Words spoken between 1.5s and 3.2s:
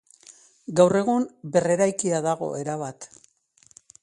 berreraikia dago erabat.